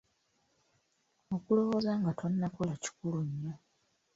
[1.35, 3.53] Okulowooza nga tonnakola kikulu nnyo.